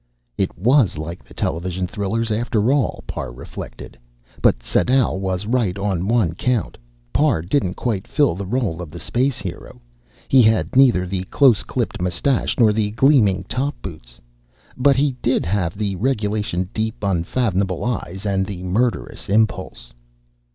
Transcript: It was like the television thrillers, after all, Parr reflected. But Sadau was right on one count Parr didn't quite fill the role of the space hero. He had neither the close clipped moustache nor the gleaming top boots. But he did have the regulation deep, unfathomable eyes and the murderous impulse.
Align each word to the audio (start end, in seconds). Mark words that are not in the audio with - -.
It 0.35 0.57
was 0.57 0.97
like 0.97 1.23
the 1.23 1.35
television 1.35 1.85
thrillers, 1.85 2.31
after 2.31 2.73
all, 2.73 3.03
Parr 3.05 3.31
reflected. 3.31 3.99
But 4.41 4.63
Sadau 4.63 5.13
was 5.15 5.45
right 5.45 5.77
on 5.77 6.07
one 6.07 6.33
count 6.33 6.75
Parr 7.13 7.43
didn't 7.43 7.75
quite 7.75 8.07
fill 8.07 8.33
the 8.33 8.47
role 8.47 8.81
of 8.81 8.89
the 8.89 8.99
space 8.99 9.37
hero. 9.37 9.79
He 10.27 10.41
had 10.41 10.75
neither 10.75 11.05
the 11.05 11.25
close 11.25 11.61
clipped 11.61 12.01
moustache 12.01 12.57
nor 12.57 12.73
the 12.73 12.89
gleaming 12.89 13.43
top 13.43 13.79
boots. 13.83 14.19
But 14.75 14.95
he 14.95 15.17
did 15.21 15.45
have 15.45 15.77
the 15.77 15.95
regulation 15.97 16.69
deep, 16.73 16.95
unfathomable 17.03 17.85
eyes 17.85 18.25
and 18.25 18.43
the 18.43 18.63
murderous 18.63 19.29
impulse. 19.29 19.93